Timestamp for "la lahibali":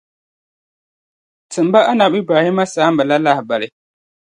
3.09-3.67